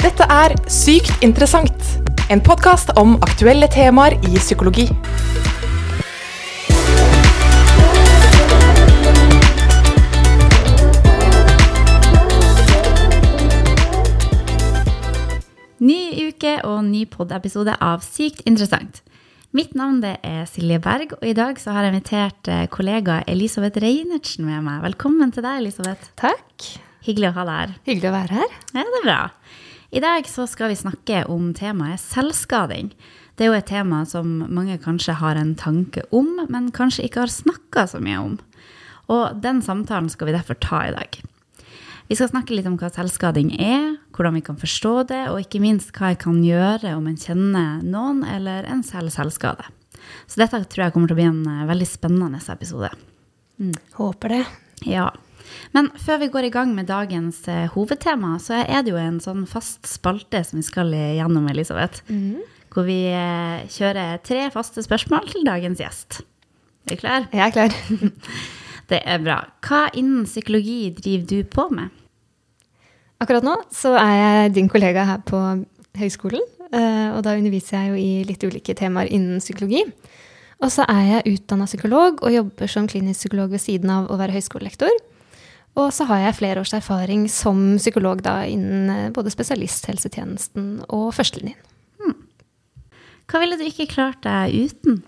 [0.00, 1.82] Dette er Sykt interessant,
[2.32, 4.86] en podkast om aktuelle temaer i psykologi.
[15.84, 15.98] Ny
[16.30, 19.02] uke og ny pod-episode av Sykt interessant.
[19.52, 23.20] Mitt navn det er Silje Berg, og i dag så har jeg invitert eh, kollega
[23.28, 24.80] Elisabeth Reinertsen med meg.
[24.88, 26.14] Velkommen til deg, Elisabeth.
[26.16, 26.70] Takk.
[27.04, 27.76] Hyggelig å ha deg her.
[27.90, 28.56] Hyggelig å være her.
[28.72, 29.20] Ja, det er bra.
[29.90, 32.92] I dag så skal vi snakke om temaet selvskading.
[33.34, 37.24] Det er jo et tema som mange kanskje har en tanke om, men kanskje ikke
[37.24, 38.36] har snakka så mye om.
[39.10, 41.18] Og den samtalen skal vi derfor ta i dag.
[42.06, 45.62] Vi skal snakke litt om hva selvskading er, hvordan vi kan forstå det, og ikke
[45.62, 49.66] minst hva jeg kan gjøre om en kjenner noen eller en selv selvskade.
[50.30, 52.92] Så dette tror jeg kommer til å bli en eh, veldig spennende episode.
[53.98, 54.44] Håper det.
[54.86, 55.10] Ja.
[55.74, 59.20] Men før vi går i gang med dagens eh, hovedtema, så er det jo en
[59.22, 62.02] sånn fast spalte som vi skal gjennom, Elisabeth.
[62.70, 66.20] Hvor vi eh, kjører tre faste spørsmål til dagens gjest.
[66.86, 67.26] Er du klar?
[67.32, 68.10] Jeg er klar.
[68.90, 69.40] Det er bra.
[69.62, 71.90] Hva innen psykologi driver du på med?
[73.22, 75.38] Akkurat nå så er jeg din kollega her på
[76.00, 76.42] høyskolen.
[76.72, 79.84] eh, Og da underviser jeg jo i litt ulike temaer innen psykologi.
[80.60, 84.18] Og så er jeg utdanna psykolog og jobber som klinisk psykolog ved siden av å
[84.20, 84.90] være høyskolelektor.
[85.78, 91.12] Og så har jeg flere års erfaring som psykolog da innen eh, både spesialisthelsetjenesten og
[91.14, 91.60] førstelinjen.
[93.30, 95.02] Hva ville du ikke klart deg uten?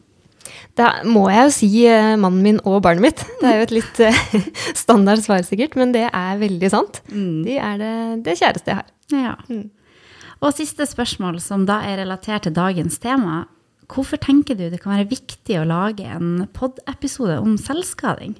[0.78, 3.22] Da må jeg jo si eh, mannen min og barnet mitt.
[3.40, 4.20] Det er jo et litt eh,
[4.84, 7.02] standard svar sikkert, men det er veldig sant.
[7.10, 7.94] De er det,
[8.26, 8.92] det kjæreste jeg har.
[9.12, 9.34] Ja.
[10.42, 13.44] Og siste spørsmål, som da er relatert til dagens tema.
[13.92, 18.36] Hvorfor tenker du det kan være viktig å lage en pod-episode om selvskading?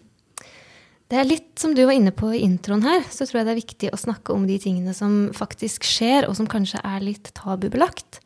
[1.12, 3.52] Det er litt som du var inne på i introen her, så tror jeg det
[3.52, 7.28] er viktig å snakke om de tingene som faktisk skjer, og som kanskje er litt
[7.36, 8.22] tabubelagt.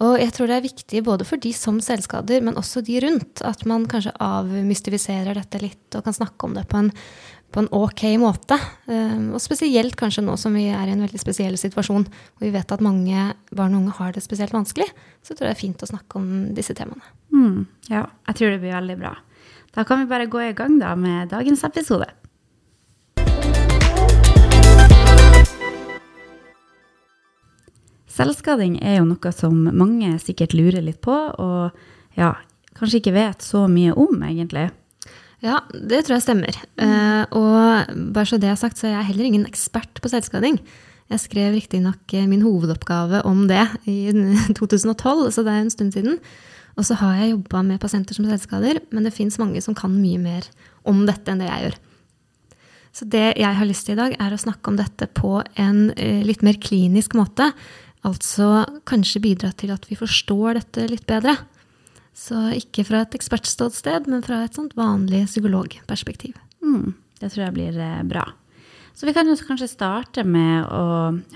[0.00, 3.42] Og jeg tror det er viktig både for de som selvskader, men også de rundt,
[3.44, 6.88] at man kanskje avmystifiserer dette litt og kan snakke om det på en,
[7.52, 8.58] på en ok måte.
[8.88, 12.54] Um, og spesielt kanskje nå som vi er i en veldig spesiell situasjon, hvor vi
[12.56, 14.88] vet at mange barn og unge har det spesielt vanskelig,
[15.20, 17.04] så tror jeg det er fint å snakke om disse temaene.
[17.36, 17.62] Mm,
[17.92, 19.14] ja, jeg tror det blir veldig bra.
[19.74, 22.06] Da kan vi bare gå i gang da med dagens episode.
[28.14, 32.34] Selvskading er jo noe som mange sikkert lurer litt på, og ja,
[32.78, 34.68] kanskje ikke vet så mye om, egentlig.
[35.44, 36.56] Ja, det tror jeg stemmer.
[36.80, 40.60] Eh, og bare så det er sagt, så er jeg heller ingen ekspert på selvskading.
[41.12, 44.08] Jeg skrev riktignok min hovedoppgave om det i
[44.56, 46.20] 2012, så det er en stund siden.
[46.78, 49.92] Og så har jeg jobba med pasienter som selvskader, men det fins mange som kan
[49.94, 50.48] mye mer
[50.88, 51.76] om dette enn det jeg gjør.
[52.94, 55.88] Så det jeg har lyst til i dag, er å snakke om dette på en
[55.98, 57.50] eh, litt mer klinisk måte.
[58.04, 61.38] Altså kanskje bidra til at vi forstår dette litt bedre.
[62.14, 66.36] Så ikke fra et ekspertståsted, men fra et sånt vanlig psykologperspektiv.
[66.62, 68.28] Mm, det tror jeg blir eh, bra.
[68.94, 70.84] Så vi kan jo kanskje starte med å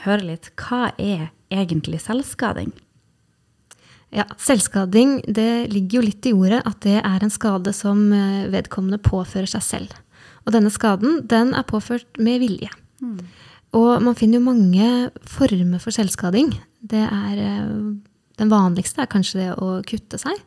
[0.05, 2.71] høre litt hva er egentlig selvskading?
[4.15, 8.47] Ja, Selvskading det ligger jo litt i ordet at det er en skade som eh,
[8.53, 9.99] vedkommende påfører seg selv.
[10.47, 12.71] Og denne skaden den er påført med vilje.
[13.77, 14.89] Og man finner jo mange
[15.29, 16.55] former for selvskading.
[16.81, 20.41] Det er, eh, den vanligste er kanskje det å kutte seg.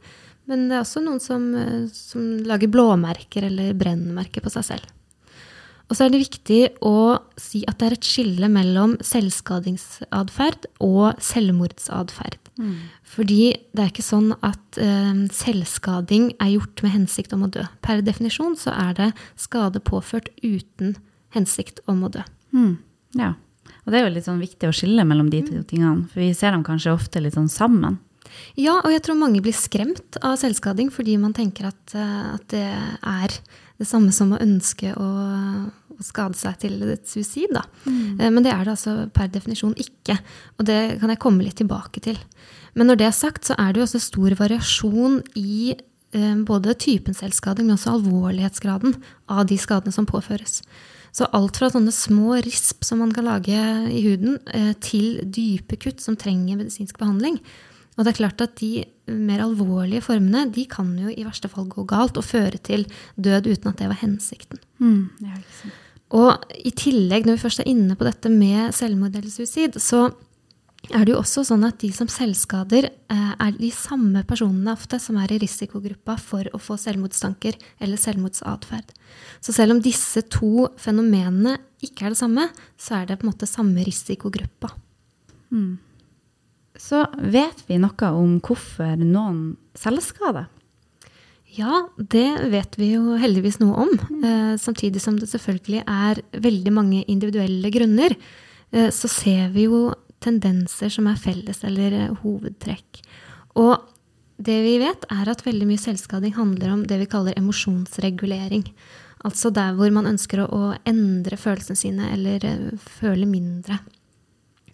[0.48, 4.86] Men det er også noen som, eh, som lager blåmerker eller brennmerker på seg selv.
[5.90, 11.20] Og så er det viktig å si at det er et skille mellom selvskadingsatferd og
[11.20, 12.38] selvmordsatferd.
[13.04, 17.66] Fordi det er ikke sånn at eh, selvskading er gjort med hensikt om å dø.
[17.84, 19.10] Per definisjon så er det
[19.40, 20.96] skade påført uten
[21.36, 22.24] hensikt om å dø.
[22.56, 22.78] Mm,
[23.18, 23.34] ja.
[23.82, 26.32] Og det er jo litt sånn viktig å skille mellom de to tingene, for vi
[26.38, 27.98] ser dem kanskje ofte litt sånn sammen.
[28.60, 32.46] Ja, og jeg tror mange blir skremt av selvskading fordi man tenker at, eh, at
[32.54, 33.36] det er
[33.82, 35.10] det samme som å ønske å,
[35.68, 37.52] å skade seg til et suicid.
[37.56, 37.66] Da.
[37.88, 38.22] Mm.
[38.22, 40.20] Men det er det altså per definisjon ikke.
[40.60, 42.20] Og det kan jeg komme litt tilbake til.
[42.78, 46.78] Men når det er sagt, så er det jo også stor variasjon i eh, både
[46.80, 48.96] typen selvskading, men også alvorlighetsgraden
[49.34, 50.62] av de skadene som påføres.
[51.12, 53.58] Så alt fra sånne små risp som man kan lage
[53.92, 57.40] i huden, eh, til dype kutt som trenger medisinsk behandling.
[57.98, 61.68] Og det er klart at de mer alvorlige formene de kan jo i verste fall
[61.70, 62.86] gå galt og føre til
[63.20, 64.62] død uten at det var hensikten.
[64.80, 65.74] Ja, ikke.
[66.12, 70.10] Og i tillegg, når vi først er inne på dette med selvmord eller suicid, så
[70.90, 74.98] er det jo også sånn at de som selvskader, eh, er de samme personene ofte
[75.00, 78.90] som er i risikogruppa for å få selvmordstanker eller selvmordsatferd.
[79.40, 83.34] Så selv om disse to fenomenene ikke er det samme, så er det på en
[83.34, 84.74] måte samme risikogruppa.
[86.82, 90.48] Så vet vi noe om hvorfor noen selvskader?
[91.52, 93.92] Ja, det vet vi jo heldigvis noe om.
[94.24, 98.16] Eh, samtidig som det selvfølgelig er veldig mange individuelle grunner,
[98.72, 99.90] eh, så ser vi jo
[100.24, 103.02] tendenser som er felles eller eh, hovedtrekk.
[103.60, 103.78] Og
[104.42, 108.66] det vi vet, er at veldig mye selvskading handler om det vi kaller emosjonsregulering.
[109.28, 113.78] Altså der hvor man ønsker å, å endre følelsene sine eller uh, føle mindre.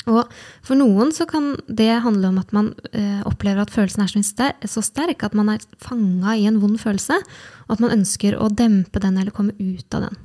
[0.07, 0.23] Og
[0.63, 4.23] for noen så kan det handle om at man uh, opplever at følelsen er så
[4.23, 7.19] ster så sterk at man er fanga i en vond følelse,
[7.67, 10.21] og at man ønsker å dempe den eller komme ut av den.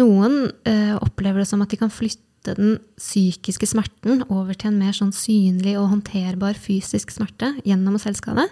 [0.00, 4.80] Noen uh, opplever det som at de kan flytte den psykiske smerten over til en
[4.82, 8.46] mer sånn synlig og håndterbar fysisk smerte gjennom selvskade.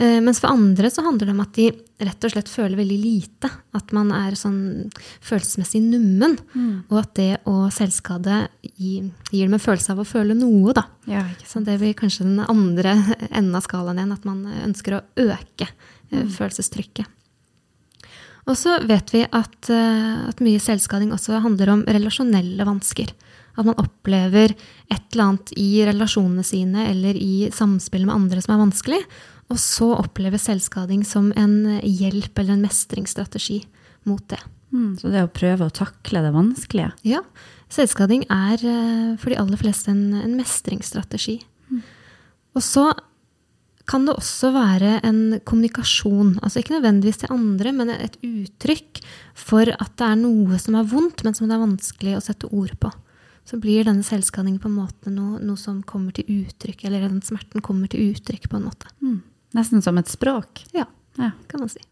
[0.00, 1.66] Eh, mens for andre så handler det om at de
[2.00, 3.50] rett og slett føler veldig lite.
[3.76, 4.88] At man er sånn
[5.20, 6.38] følelsesmessig nummen.
[6.54, 6.86] Mm.
[6.88, 10.86] Og at det å selvskade gir, gir dem en følelse av å føle noe, da.
[11.10, 12.96] Ja, Så det blir kanskje den andre
[13.28, 16.30] enden av skalaen igjen, at man ønsker å øke mm.
[16.38, 17.19] følelsestrykket.
[18.50, 23.12] Og så vet vi at, eh, at mye selvskading også handler om relasjonelle vansker.
[23.58, 24.54] At man opplever
[24.90, 29.02] et eller annet i relasjonene sine eller i samspillet med andre som er vanskelig,
[29.50, 33.60] og så opplever selvskading som en hjelp eller en mestringsstrategi
[34.08, 34.40] mot det.
[34.70, 36.92] Mm, så det å prøve å takle det vanskelige.
[37.06, 37.22] Ja,
[37.74, 41.40] selvskading er eh, for de aller fleste en, en mestringsstrategi.
[42.56, 42.88] Og så
[43.90, 49.00] kan det også være en kommunikasjon, altså ikke nødvendigvis til andre, men et uttrykk
[49.34, 52.50] for at det er noe som er vondt, men som det er vanskelig å sette
[52.54, 52.92] ord på.
[53.48, 57.18] Så blir denne selvskadingen på en måte noe, noe som kommer til uttrykk, eller den
[57.26, 58.92] smerten kommer til uttrykk på en måte.
[59.02, 59.18] Mm.
[59.58, 60.62] Nesten som et språk.
[60.76, 60.86] Ja,
[61.18, 61.32] Ja.
[61.48, 61.82] kan man si.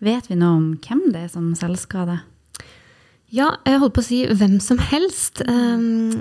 [0.00, 2.22] Vet vi noe om hvem det er som selvskader?
[3.30, 5.42] Ja, jeg holdt på å si hvem som helst.
[5.46, 6.16] Um,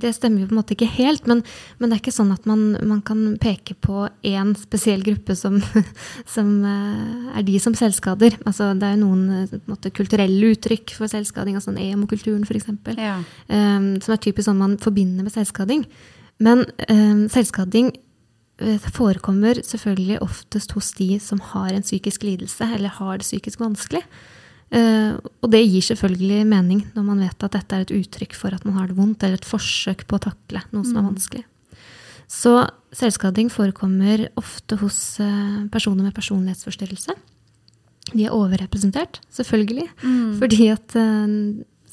[0.00, 1.42] det stemmer jo på en måte ikke helt, men,
[1.78, 5.58] men det er ikke sånn at man, man kan peke på én spesiell gruppe som,
[6.34, 8.38] som eh, er de som selvskader.
[8.44, 13.18] Altså, det er jo noen eh, måte, kulturelle uttrykk for selvskading, altså emo-kulturen f.eks., Ja.
[13.48, 15.84] um, som er typisk sånn man forbinder med selvskading.
[16.42, 17.92] Men um, selvskading
[18.94, 24.04] forekommer selvfølgelig oftest hos de som har en psykisk lidelse eller har det psykisk vanskelig.
[24.74, 28.54] Eh, og det gir selvfølgelig mening når man vet at dette er et uttrykk for
[28.56, 31.44] at man har det vondt, eller et forsøk på å takle noe som er vanskelig.
[32.30, 32.56] Så
[32.96, 37.14] selvskading forekommer ofte hos eh, personer med personlighetsforstyrrelse.
[38.14, 39.86] De er overrepresentert, selvfølgelig,
[40.40, 41.36] fordi at eh,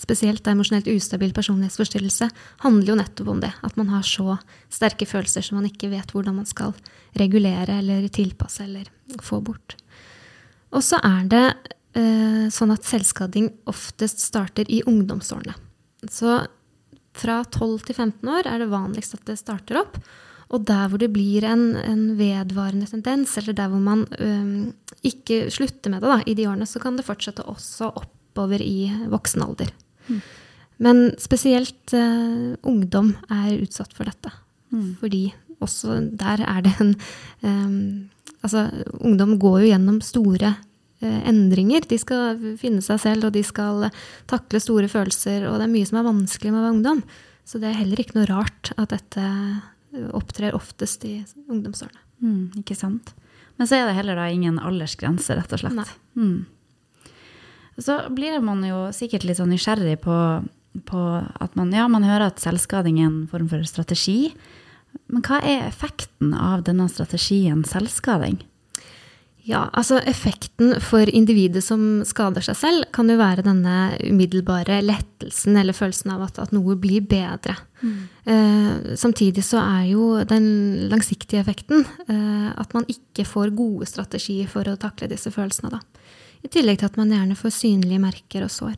[0.01, 2.30] spesielt emosjonelt ustabil personlighetsforstyrrelse
[2.63, 3.51] handler jo nettopp om det.
[3.62, 4.39] At man har så
[4.74, 6.74] sterke følelser som man ikke vet hvordan man skal
[7.19, 8.89] regulere eller tilpasse eller
[9.22, 9.78] få bort.
[10.72, 11.45] Og så er det
[11.92, 15.58] sånn at selvskading oftest starter i ungdomsårene.
[16.08, 16.38] Så
[17.18, 19.98] fra 12 til 15 år er det vanligst at det starter opp.
[20.52, 24.72] Og der hvor det blir en, en vedvarende tendens, eller der hvor man øhm,
[25.08, 28.92] ikke slutter med det da, i de årene, så kan det fortsette også oppover i
[29.12, 29.72] voksen alder.
[30.82, 34.32] Men spesielt eh, ungdom er utsatt for dette.
[35.00, 35.30] Fordi
[35.62, 36.96] også der er det en
[37.44, 38.10] øhm,
[38.42, 38.64] Altså,
[39.06, 40.62] ungdom går jo gjennom store eh,
[41.01, 41.86] endringer.
[41.89, 43.89] De skal finne seg selv, og de skal
[44.30, 47.03] takle store følelser, og det er mye som er vanskelig med å være ungdom.
[47.48, 49.25] Så det er heller ikke noe rart at dette
[50.16, 51.18] opptrer oftest i
[51.49, 51.99] ungdomsårene.
[52.21, 53.14] Mm, ikke sant?
[53.57, 55.94] Men så er det heller da ingen aldersgrense, rett og slett.
[56.16, 56.45] Mm.
[57.81, 60.16] Så blir man jo sikkert litt sånn nysgjerrig på,
[60.87, 64.31] på at man, ja, man hører at selvskading er en form for strategi.
[65.11, 68.40] Men hva er effekten av denne strategien selvskading?
[69.48, 75.57] Ja, altså Effekten for individet som skader seg selv, kan jo være denne umiddelbare lettelsen
[75.57, 77.56] eller følelsen av at, at noe blir bedre.
[77.81, 80.45] Eh, samtidig så er jo den
[80.92, 85.74] langsiktige effekten eh, at man ikke får gode strategier for å takle disse følelsene.
[85.74, 85.81] da.
[86.45, 88.78] I tillegg til at man gjerne får synlige merker og sår.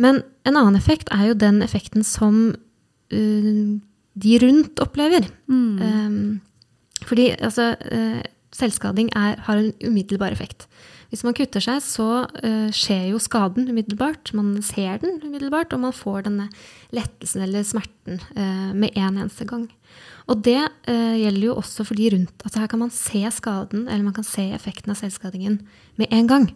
[0.00, 3.80] Men en annen effekt er jo den effekten som uh,
[4.20, 5.26] de rundt opplever.
[5.50, 6.10] Eh,
[7.06, 8.20] fordi altså, eh,
[8.56, 10.66] selvskading er, har en umiddelbar effekt.
[11.10, 14.30] Hvis man kutter seg, så uh, skjer jo skaden umiddelbart.
[14.36, 16.46] Man ser den umiddelbart, og man får denne
[16.94, 19.66] lettelsen eller smerten uh, med en eneste gang.
[20.30, 22.44] Og det uh, gjelder jo også for de rundt.
[22.44, 25.58] Altså her kan man se skaden, eller man kan se effekten av selvskadingen
[25.98, 26.46] med en gang.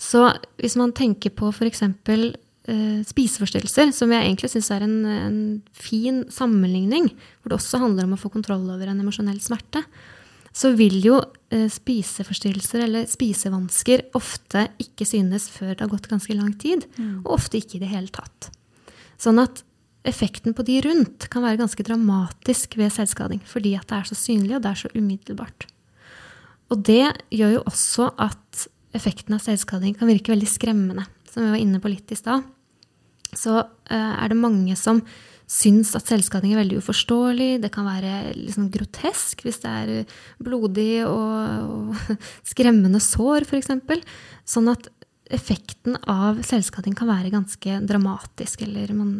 [0.00, 0.28] Så
[0.62, 1.82] hvis man tenker på f.eks.
[2.70, 5.42] Uh, spiseforstyrrelser, som jeg egentlig syns er en, en
[5.74, 7.10] fin sammenligning,
[7.40, 9.82] hvor det også handler om å få kontroll over en emosjonell smerte,
[10.52, 11.20] så vil jo
[11.54, 16.86] eh, spiseforstyrrelser eller spisevansker ofte ikke synes før det har gått ganske lang tid,
[17.24, 18.50] og ofte ikke i det hele tatt.
[19.20, 19.62] Sånn at
[20.08, 24.16] effekten på de rundt kan være ganske dramatisk ved selvskading, fordi at det er så
[24.16, 25.66] synlig, og det er så umiddelbart.
[26.70, 27.04] Og det
[27.34, 28.66] gjør jo også at
[28.96, 31.06] effekten av selvskading kan virke veldig skremmende.
[31.30, 32.46] Som vi var inne på litt i stad,
[33.36, 35.02] så eh, er det mange som
[35.50, 37.50] syns at selvskading er veldig uforståelig.
[37.64, 42.16] Det kan være liksom grotesk hvis det er blodig og, og
[42.52, 43.72] skremmende sår, f.eks.
[44.48, 44.90] Sånn at
[45.30, 49.12] effekten av selvskading kan være ganske dramatisk, eller man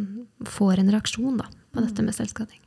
[0.47, 2.59] får en reaksjon da, på dette med selvskading.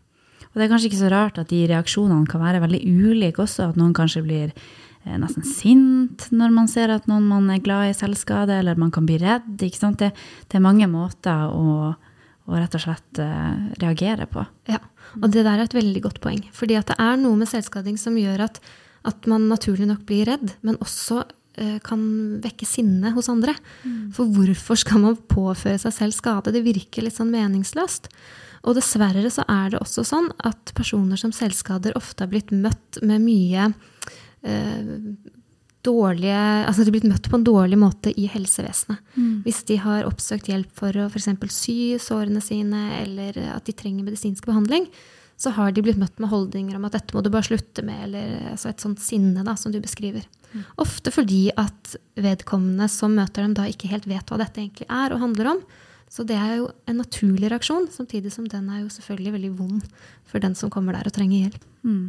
[0.55, 3.73] Og det er kanskje ikke så rart at de reaksjonene kan være veldig ulike også.
[3.73, 7.91] At noen kanskje blir eh, nesten sint når man ser at noen man er glad
[7.91, 9.49] i, selvskade, eller man kan bli redd.
[9.59, 11.91] Det, det er mange måter å,
[12.45, 14.45] å rett og slett uh, reagere på.
[14.69, 14.81] Ja,
[15.21, 16.43] og det der er et veldig godt poeng.
[16.55, 18.61] Fordi at det er noe med selvskading som gjør at,
[19.09, 22.03] at man naturlig nok blir redd, men også uh, kan
[22.45, 23.57] vekke sinne hos andre.
[23.85, 24.11] Mm.
[24.17, 26.53] For hvorfor skal man påføre seg selv skade?
[26.55, 28.11] Det virker litt sånn meningsløst.
[28.65, 33.01] Og dessverre så er det også sånn at personer som selvskader ofte har blitt møtt
[33.05, 33.67] med mye
[34.41, 34.95] eh,
[35.85, 39.03] dårlige Altså de har blitt møtt på en dårlig måte i helsevesenet.
[39.15, 39.43] Mm.
[39.47, 41.29] Hvis de har oppsøkt hjelp for å f.eks.
[41.53, 44.89] sy sårene sine, eller at de trenger medisinsk behandling,
[45.37, 48.07] så har de blitt møtt med holdninger om at dette må du bare slutte med,
[48.07, 50.27] eller altså et sånt sinne da, som du beskriver.
[50.53, 50.63] Mm.
[50.85, 55.15] Ofte fordi at vedkommende som møter dem, da ikke helt vet hva dette egentlig er
[55.15, 55.65] og handler om.
[56.15, 59.89] Så det er jo en naturlig reaksjon, samtidig som den er jo selvfølgelig veldig vond
[60.31, 61.65] for den som kommer der og trenger hjelp.
[61.83, 62.05] Mm.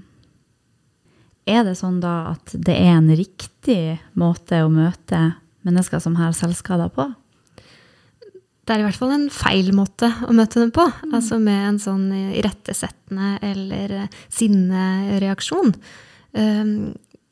[1.45, 5.35] Er det sånn da at det er en riktig måte å møte
[5.65, 7.05] mennesker som har selvskader på?
[8.65, 10.87] Det er i hvert fall en feil måte å møte dem på.
[11.05, 11.13] Mm.
[11.13, 15.75] Altså med en sånn irettesettende eller sinnereaksjon.
[16.33, 16.71] Um,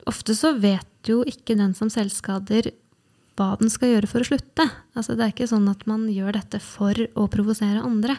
[0.06, 2.70] ofte så vet jo ikke den som selvskader
[3.34, 4.68] hva den skal gjøre for å slutte.
[4.94, 8.14] Altså, det er ikke sånn at man gjør dette for å provosere andre.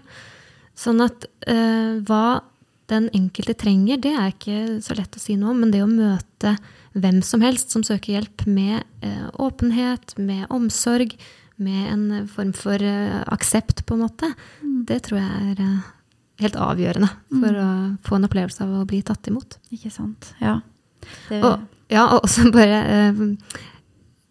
[0.75, 2.43] Sånn at uh, hva
[2.91, 5.63] den enkelte trenger, det er ikke så lett å si noe om.
[5.63, 6.55] Men det å møte
[6.95, 11.15] hvem som helst som søker hjelp, med uh, åpenhet, med omsorg,
[11.55, 14.79] med en form for uh, aksept, på en måte, mm.
[14.89, 15.63] det tror jeg er
[16.43, 17.61] helt avgjørende for mm.
[17.63, 17.69] å
[18.05, 19.57] få en opplevelse av å bli tatt imot.
[19.75, 20.33] Ikke sant.
[20.43, 20.59] Ja.
[21.29, 21.39] Det...
[21.39, 22.83] Og, ja, og også bare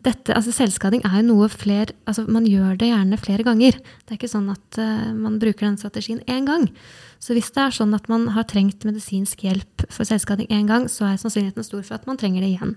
[0.04, 3.78] dette, altså Selvskading er jo noe flere altså Man gjør det gjerne flere ganger.
[4.04, 6.68] Det er ikke sånn at uh, man bruker den strategien én gang.
[7.22, 10.90] Så hvis det er sånn at man har trengt medisinsk hjelp for selvskading én gang,
[10.92, 12.76] så er sannsynligheten stor for at man trenger det igjen.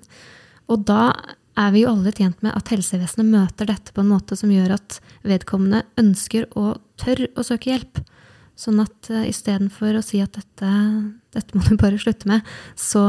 [0.71, 1.11] Og da
[1.57, 4.75] er vi jo alle tjent med at helsevesenet møter dette på en måte som gjør
[4.77, 8.01] at vedkommende ønsker og tør å søke hjelp.
[8.57, 10.71] Sånn at uh, istedenfor å si at dette,
[11.35, 13.03] dette, må du bare slutte med, så,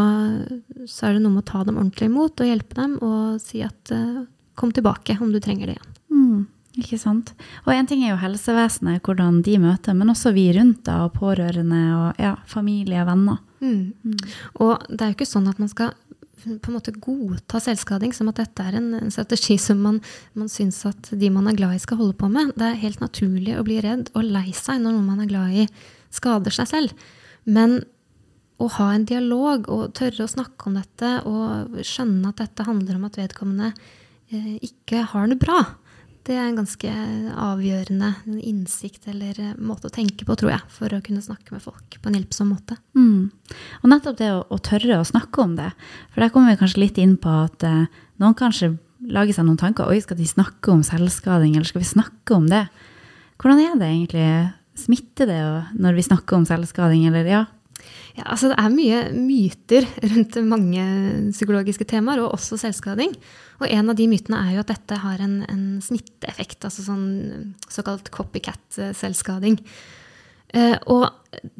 [0.84, 3.62] så, er det noe med å ta dem ordentlig imot og hjelpe dem og si
[3.64, 4.26] at uh,
[4.58, 5.94] kom tilbake om du trenger det igjen.
[6.12, 6.44] Mm,
[6.82, 7.32] ikke sant.
[7.64, 11.16] Og én ting er jo helsevesenet, hvordan de møter, men også vi rundt da, og
[11.16, 13.40] pårørende og ja, familie og venner.
[13.62, 13.80] Mm.
[14.04, 14.18] Mm.
[14.64, 15.94] Og det er jo ikke sånn at man skal
[16.44, 20.00] på en måte godta selvskading som at dette er en, en strategi som man,
[20.38, 22.54] man syns at de man er glad i, skal holde på med.
[22.58, 25.60] Det er helt naturlig å bli redd og lei seg når noen man er glad
[25.64, 25.68] i,
[26.14, 27.08] skader seg selv.
[27.48, 27.80] Men
[28.58, 32.98] å ha en dialog og tørre å snakke om dette og skjønne at dette handler
[32.98, 33.70] om at vedkommende
[34.32, 35.60] eh, ikke har det bra,
[36.28, 36.90] det er en ganske
[37.40, 38.10] avgjørende
[38.44, 41.96] innsikt eller eh, måte å tenke på, tror jeg, for å kunne snakke med folk
[41.96, 42.76] på en hjelpsom måte.
[42.98, 43.30] Mm.
[43.80, 45.70] Og nettopp det å, å, tørre å snakke om det.
[46.12, 47.88] For der kommer vi kanskje litt inn på at eh,
[48.20, 48.74] noen kanskje
[49.08, 49.88] lager seg noen tanker.
[49.88, 52.66] Oi, skal de snakke om selvskading, eller skal vi snakke om det?
[53.38, 54.28] Hvordan er det egentlig?
[54.78, 55.42] Smitter det
[55.78, 57.44] når vi snakker om selvskading, eller ja?
[58.16, 60.86] Ja, altså Det er mye myter rundt mange
[61.32, 63.14] psykologiske temaer, og også selvskading.
[63.60, 67.54] Og en av de mytene er jo at dette har en, en smitteeffekt, altså sånn
[67.70, 69.58] såkalt copycat-selvskading.
[70.56, 71.10] Eh, og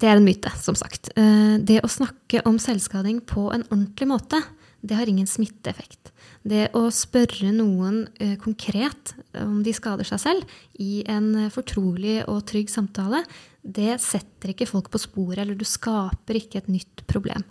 [0.01, 1.13] det er en myte, som sagt.
[1.19, 4.41] Eh, det å snakke om selvskading på en ordentlig måte,
[4.81, 6.13] det har ingen smitteeffekt.
[6.49, 12.45] Det å spørre noen eh, konkret om de skader seg selv i en fortrolig og
[12.49, 13.25] trygg samtale,
[13.63, 17.45] det setter ikke folk på sporet, eller du skaper ikke et nytt problem.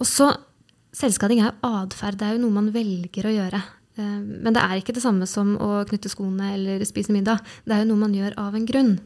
[0.00, 0.32] Og så
[0.90, 2.16] Selvskading er jo atferd.
[2.18, 3.60] Det er jo noe man velger å gjøre.
[3.94, 7.44] Eh, men det er ikke det samme som å knytte skoene eller spise middag.
[7.62, 8.96] Det er jo noe man gjør av en grunn.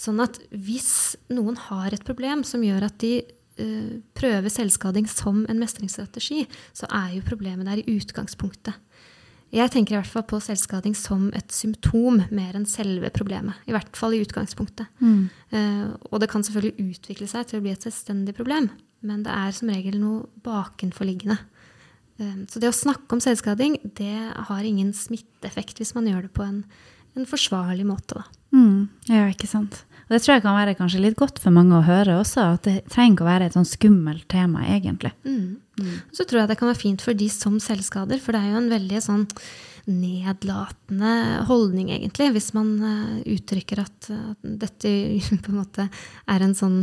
[0.00, 5.42] Sånn at hvis noen har et problem som gjør at de uh, prøver selvskading som
[5.44, 8.76] en mestringsstrategi, så er jo problemet der i utgangspunktet.
[9.50, 13.58] Jeg tenker i hvert fall på selvskading som et symptom mer enn selve problemet.
[13.66, 14.86] I hvert fall i utgangspunktet.
[15.02, 15.24] Mm.
[15.50, 18.70] Uh, og det kan selvfølgelig utvikle seg til å bli et selvstendig problem,
[19.02, 21.40] men det er som regel noe bakenforliggende.
[22.22, 24.14] Uh, så det å snakke om selvskading det
[24.50, 26.62] har ingen smitteeffekt hvis man gjør det på en,
[27.18, 28.20] en forsvarlig måte.
[28.20, 28.40] Da.
[28.56, 29.82] Mm, ja, ikke sant.
[30.10, 32.64] Og det tror jeg kan være kanskje litt godt for mange å høre også, at
[32.66, 35.12] det trenger ikke å være et sånn skummelt tema, egentlig.
[35.22, 35.60] Mm.
[35.78, 35.98] Mm.
[36.16, 38.62] Så tror jeg det kan være fint for de som selvskader, for det er jo
[38.62, 39.26] en veldig sånn
[39.90, 41.12] nedlatende
[41.48, 44.90] holdning, egentlig, hvis man uh, uttrykker at uh, dette
[45.46, 46.82] på en måte er en sånn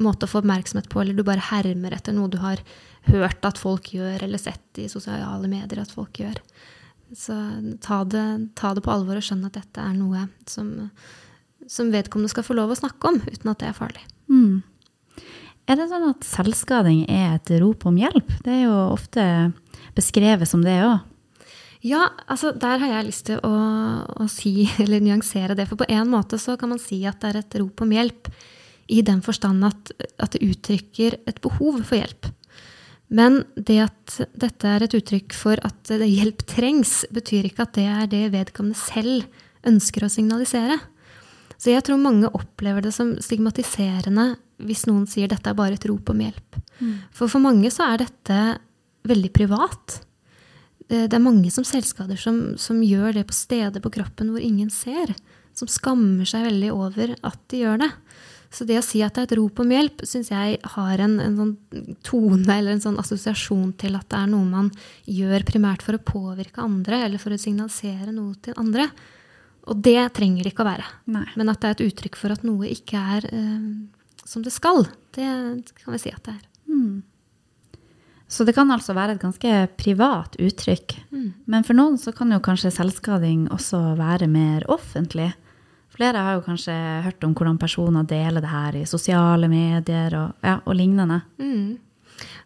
[0.00, 2.60] måte å få oppmerksomhet på, eller du bare hermer etter noe du har
[3.08, 6.36] hørt at folk gjør, eller sett i sosiale medier at folk gjør.
[7.16, 7.34] Så
[7.82, 8.24] ta det,
[8.58, 10.90] ta det på alvor og skjønn at dette er noe som,
[11.66, 14.04] som, vedkommende skal få lov å snakke om, uten at det er farlig.
[14.30, 14.60] Mm.
[15.70, 18.30] Er det sånn at selvskading er et rop om hjelp?
[18.46, 19.24] Det er jo ofte
[19.98, 21.00] beskrevet som det òg.
[21.86, 23.52] Ja, altså der har jeg lyst til å,
[24.20, 25.66] å, si, eller nyansere det.
[25.70, 28.30] For på en måte så kan man si at det er et rop om hjelp
[28.90, 32.28] i den forstand at, at det uttrykker et behov for hjelp.
[33.10, 37.86] Men det at dette er et uttrykk for at hjelp trengs, betyr ikke at det
[37.90, 39.26] er det vedkommende selv
[39.66, 40.78] ønsker å signalisere.
[41.60, 44.32] Så jeg tror mange opplever det som stigmatiserende
[44.64, 46.60] hvis noen sier dette er bare et rop om hjelp.
[46.78, 46.94] Mm.
[47.16, 48.38] For for mange så er dette
[49.08, 49.98] veldig privat.
[50.90, 54.70] Det er mange som selvskader som, som gjør det på steder på kroppen hvor ingen
[54.72, 55.12] ser.
[55.56, 57.90] Som skammer seg veldig over at de gjør det.
[58.50, 61.12] Så det å si at det er et rop om hjelp, syns jeg har en,
[61.22, 64.72] en, sånn tone eller en sånn assosiasjon til at det er noe man
[65.06, 68.88] gjør primært for å påvirke andre, eller for å signalisere noe til andre.
[69.70, 70.88] Og det trenger det ikke å være.
[71.14, 71.28] Nei.
[71.38, 73.70] Men at det er et uttrykk for at noe ikke er eh,
[74.26, 74.82] som det skal,
[75.14, 75.30] det
[75.84, 76.42] kan vi si at det er.
[76.70, 76.98] Mm.
[78.30, 80.94] Så det kan altså være et ganske privat uttrykk.
[81.10, 81.30] Mm.
[81.50, 85.32] Men for noen så kan jo kanskje selvskading også være mer offentlig.
[85.96, 90.36] Flere har jo kanskje hørt om hvordan personer deler det her i sosiale medier og,
[90.46, 91.20] ja, og lignende.
[91.40, 91.78] Mm.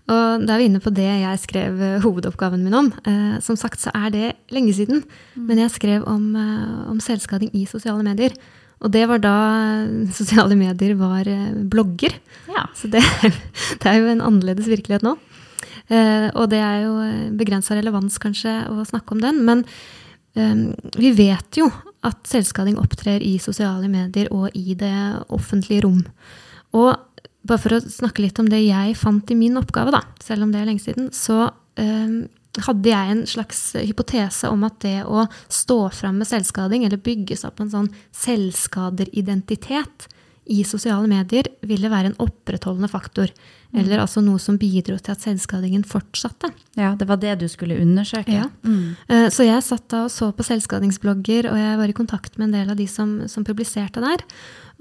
[0.04, 2.90] Og da er vi inne på det jeg skrev eh, hovedoppgaven min om.
[3.08, 5.00] Eh, som sagt så er det lenge siden,
[5.34, 5.46] mm.
[5.48, 8.36] men jeg skrev om, eh, om, selvskading i sosiale medier.
[8.84, 9.36] Og det var da
[10.20, 12.18] sosiale medier var eh, blogger.
[12.52, 12.66] Ja.
[12.76, 13.00] Så det,
[13.80, 15.16] det, er jo en annerledes virkelighet nå.
[15.88, 16.94] Eh, og det er jo
[17.40, 19.40] begrensa relevans kanskje å snakke om den.
[19.48, 19.64] Men
[20.36, 20.68] eh,
[21.00, 21.70] vi vet jo
[22.04, 24.94] at selvskading opptrer i sosiale medier og i det
[25.32, 26.02] offentlige rom.
[26.76, 26.94] Og
[27.44, 30.52] bare for å snakke litt om det jeg fant i min oppgave, da, selv om
[30.52, 32.16] det er lenge siden, så um,
[32.64, 37.44] hadde jeg en slags hypotese om at det å stå fram med selvskading, eller bygges
[37.48, 40.08] opp en sånn selvskaderidentitet
[40.50, 43.30] i sosiale medier, ville være en opprettholdende faktor.
[43.72, 43.78] Mm.
[43.80, 46.50] Eller altså noe som bidro til at selvskadingen fortsatte.
[46.76, 48.32] Ja, Det var det du skulle undersøke?
[48.32, 48.50] Ja.
[48.62, 48.96] Mm.
[49.08, 52.48] Eh, så jeg satt da og så på selvskadingsblogger, og jeg var i kontakt med
[52.48, 54.22] en del av de som, som publiserte der.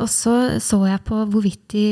[0.01, 1.87] Og så så jeg på hvorvidt de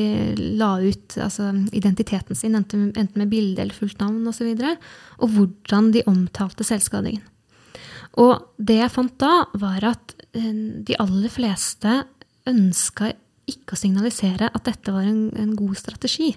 [0.58, 4.48] la ut altså, identiteten sin, enten, enten med bilde eller fullt navn osv., og, så
[4.48, 4.78] videre,
[5.22, 7.24] og hvordan de omtalte selvskadingen.
[8.20, 12.02] Og det jeg fant da, var at eh, de aller fleste
[12.50, 13.14] ønska
[13.52, 16.32] ikke å signalisere at dette var en, en god strategi.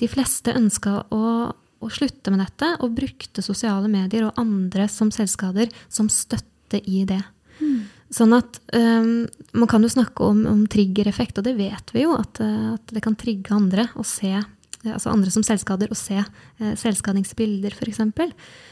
[0.00, 5.12] De fleste ønska å, å, slutte med dette, og brukte sosiale medier og andre som
[5.14, 7.22] selvskader som støtte i det.
[7.60, 7.82] Mm.
[8.10, 12.16] Sånn at um, Man kan jo snakke om, om triggereffekt, og det vet vi jo,
[12.18, 15.98] at, eh, at, det kan trigge andre å se eh, altså andre som selvskader, å
[15.98, 18.00] se eh, selvskadingsbilder, f.eks.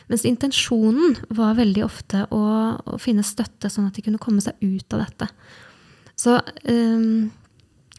[0.08, 2.42] Mens intensjonen var veldig ofte å,
[2.78, 5.30] å, finne støtte, sånn at de kunne komme seg ut av dette.
[6.18, 6.34] Så
[6.66, 7.28] um,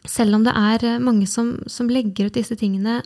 [0.08, 3.00] selv om det er eh, mange som, som, legger ut disse tingene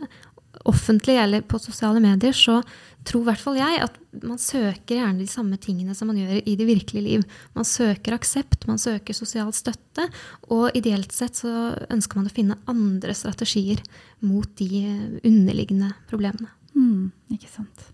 [0.65, 2.61] offentlig eller på sosiale medier, så
[3.05, 6.39] tror i hvert fall jeg at man søker gjerne de samme tingene som man gjør
[6.41, 7.25] i det virkelige liv.
[7.53, 10.07] Man søker aksept, man søker sosial støtte,
[10.49, 13.83] og ideelt sett så ønsker man å finne andre strategier
[14.25, 14.87] mot de
[15.21, 16.49] underliggende problemene.
[16.73, 17.91] Mm, ikke sant.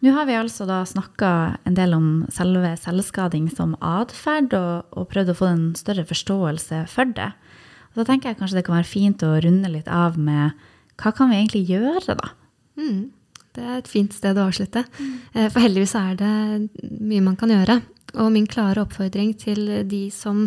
[0.00, 1.30] Nå har vi altså da snakka
[1.68, 6.86] en del om selve selvskading som atferd, og, og, prøvd å få en større forståelse
[6.88, 7.28] for det.
[7.92, 10.56] Og da tenker jeg kanskje det kan være fint å runde litt av med
[11.00, 12.32] hva kan vi egentlig gjøre, da?
[12.80, 13.10] Mm,
[13.56, 14.86] det er et fint sted å avslutte.
[14.96, 15.14] Mm.
[15.52, 16.34] For heldigvis er det
[17.00, 17.80] mye man kan gjøre.
[18.20, 20.46] Og min klare oppfordring til de som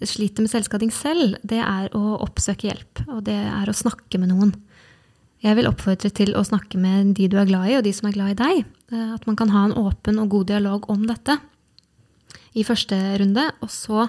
[0.00, 3.04] sliter med selvskading selv, det er å oppsøke hjelp.
[3.10, 4.54] Og det er å snakke med noen.
[5.40, 8.10] Jeg vil oppfordre til å snakke med de du er glad i, og de som
[8.10, 8.66] er glad i deg.
[8.92, 11.38] Eh, at man kan ha en åpen og god dialog om dette
[12.58, 13.46] i første runde.
[13.64, 14.06] Og så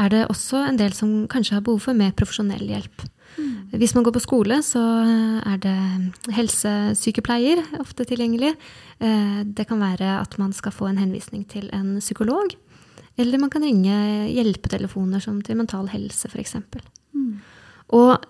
[0.00, 3.06] er det også en del som kanskje har behov for mer profesjonell hjelp.
[3.38, 3.78] Mm.
[3.80, 4.82] Hvis man går på skole, så
[5.46, 5.76] er det
[6.34, 8.52] helsesykepleier ofte tilgjengelig.
[8.98, 12.56] Eh, det kan være at man skal få en henvisning til en psykolog.
[13.20, 13.94] Eller man kan ringe
[14.32, 16.56] hjelpetelefoner som til Mental Helse, f.eks.
[17.12, 17.40] Mm.
[17.92, 18.24] Og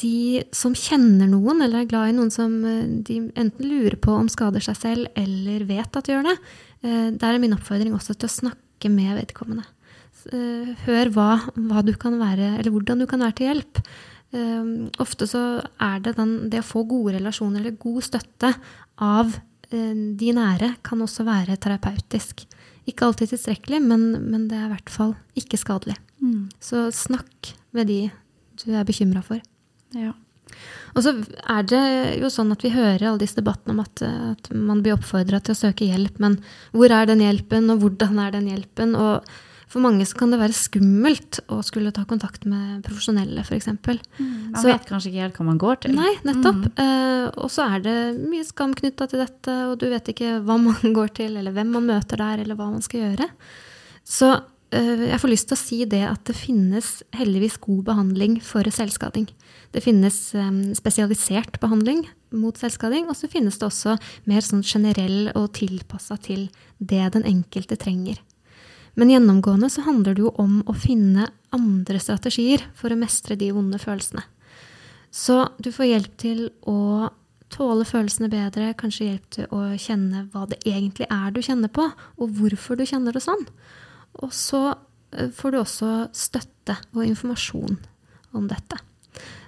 [0.00, 4.14] de som kjenner noen, eller er glad i noen som eh, de enten lurer på
[4.16, 6.36] om skader seg selv, eller vet at de gjør det,
[6.86, 9.66] eh, der er min oppfordring også til å snakke med vedkommende.
[10.32, 11.28] Eh, hør hva,
[11.58, 13.84] hva du kan være, eller hvordan du kan være til hjelp.
[15.02, 15.40] Ofte så
[15.84, 18.48] er det den, det å få gode relasjoner eller god støtte
[19.04, 19.34] av
[19.68, 22.40] de nære kan også være terapeutisk.
[22.88, 25.98] Ikke alltid tilstrekkelig, men, men det er i hvert fall ikke skadelig.
[26.24, 26.48] Mm.
[26.64, 28.00] Så snakk med de
[28.64, 29.44] du er bekymra for.
[29.98, 30.12] Ja.
[30.92, 31.14] Og så
[31.48, 31.84] er det
[32.20, 35.54] jo sånn at vi hører alle disse debattene om at, at man blir oppfordra til
[35.54, 36.36] å søke hjelp, men
[36.74, 38.92] hvor er den hjelpen, og hvordan er den hjelpen?
[38.98, 39.24] Og
[39.72, 43.70] for mange så kan det være skummelt å skulle ta kontakt med profesjonelle, f.eks.
[43.72, 44.10] Mm,
[44.52, 45.96] man så, vet kanskje ikke helt hva man går til.
[45.96, 46.66] Nei, nettopp.
[46.66, 46.82] Mm.
[46.82, 50.58] Uh, og så er det mye skam knytta til dette, og du vet ikke hva
[50.60, 53.30] man går til, eller hvem man møter der, eller hva man skal gjøre.
[54.04, 54.34] Så
[54.72, 59.26] jeg får lyst til å si det at det finnes heldigvis god behandling for selvskading.
[59.74, 60.16] Det finnes
[60.78, 63.98] spesialisert behandling mot selvskading, og så finnes det også
[64.30, 66.46] mer sånn generell og tilpassa til
[66.80, 68.20] det den enkelte trenger.
[68.96, 73.50] Men gjennomgående så handler det jo om å finne andre strategier for å mestre de
[73.52, 74.24] vonde følelsene.
[75.12, 77.10] Så du får hjelp til å
[77.52, 81.84] tåle følelsene bedre, kanskje hjelp til å kjenne hva det egentlig er du kjenner på,
[82.16, 83.44] og hvorfor du kjenner det sånn.
[84.20, 84.62] Og så
[85.14, 87.78] eh, får du også støtte og informasjon
[88.36, 88.80] om dette.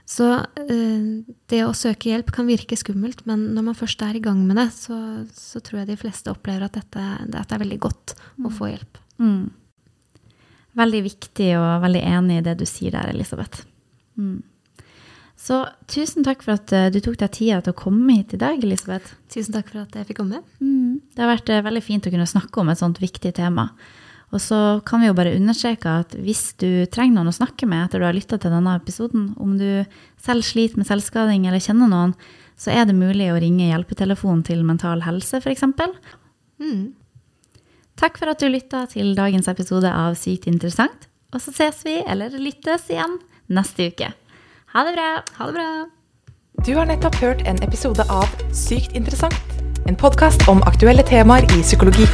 [0.05, 1.05] Så uh,
[1.49, 4.59] det å søke hjelp kan virke skummelt, men når man først er i gang med
[4.61, 4.97] det, så,
[5.33, 9.01] så tror jeg de fleste opplever at dette, dette er veldig godt å få hjelp.
[9.23, 9.47] Mm.
[10.77, 13.65] Veldig viktig og veldig enig i det du sier der, Elisabeth.
[14.21, 14.43] Mm.
[15.41, 18.43] Så tusen takk for at uh, du tok deg tida til å komme hit i
[18.45, 19.17] dag, Elisabeth.
[19.33, 20.45] Tusen takk for at jeg fikk komme.
[20.61, 21.01] Mm.
[21.17, 23.71] Det har vært veldig fint å kunne snakke om et sånt viktig tema.
[24.35, 27.87] Og så kan vi jo bare understreke at hvis du trenger noen å snakke med
[27.87, 29.85] etter du har lytta til denne episoden, om du
[30.23, 32.17] selv sliter med selvskading eller kjenner noen,
[32.59, 35.65] så er det mulig å ringe hjelpetelefonen til Mental Helse, f.eks.
[36.59, 36.95] Mm.
[37.99, 41.09] Takk for at du lytta til dagens episode av Sykt interessant.
[41.35, 43.19] Og så ses vi, eller lyttes igjen,
[43.51, 44.11] neste uke.
[44.75, 45.11] Ha det bra.
[45.39, 45.69] Ha det bra.
[46.67, 49.59] Du har nettopp hørt en episode av Sykt interessant.
[49.87, 52.07] En podkast om aktuelle temaer i psykologi.